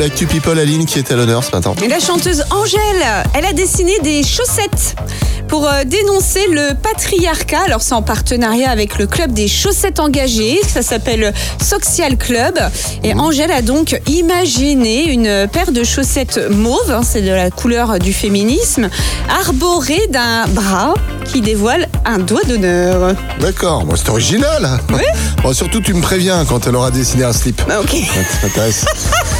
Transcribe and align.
l'actu 0.00 0.26
People 0.26 0.58
Aline 0.58 0.86
qui 0.86 0.98
est 0.98 1.12
à 1.12 1.14
l'honneur 1.14 1.44
ce 1.44 1.50
matin. 1.52 1.74
Et 1.82 1.88
la 1.88 2.00
chanteuse 2.00 2.42
Angèle, 2.50 3.04
elle 3.34 3.44
a 3.44 3.52
dessiné 3.52 3.98
des 4.02 4.22
chaussettes 4.22 4.96
pour 5.46 5.68
euh, 5.68 5.84
dénoncer 5.84 6.46
le 6.50 6.74
patriarcat. 6.74 7.60
Alors 7.66 7.82
c'est 7.82 7.92
en 7.92 8.00
partenariat 8.00 8.70
avec 8.70 8.98
le 8.98 9.06
club 9.06 9.32
des 9.32 9.46
chaussettes 9.46 10.00
engagées, 10.00 10.58
ça 10.66 10.80
s'appelle 10.80 11.34
Social 11.62 12.16
Club. 12.16 12.58
Et 13.04 13.12
Angèle 13.12 13.52
a 13.52 13.60
donc 13.60 14.00
imaginé 14.06 15.12
une 15.12 15.46
paire 15.52 15.70
de 15.70 15.84
chaussettes 15.84 16.40
mauves, 16.50 16.90
hein, 16.90 17.02
c'est 17.04 17.20
de 17.20 17.30
la 17.30 17.50
couleur 17.50 17.98
du 17.98 18.14
féminisme, 18.14 18.88
arborée 19.28 20.06
d'un 20.08 20.46
bras 20.48 20.94
qui 21.26 21.42
dévoile 21.42 21.88
un 22.06 22.18
doigt 22.20 22.44
d'honneur. 22.44 23.14
D'accord, 23.38 23.84
bon, 23.84 23.96
c'est 23.96 24.08
original. 24.08 24.80
Bon, 25.42 25.52
surtout, 25.52 25.80
tu 25.80 25.92
me 25.92 26.00
préviens 26.00 26.46
quand 26.46 26.66
elle 26.66 26.76
aura 26.76 26.90
dessiné 26.90 27.24
un 27.24 27.34
slip. 27.34 27.60
Ah, 27.68 27.80
Ok. 27.80 27.90
Ça 27.90 28.48
t'intéresse 28.48 28.86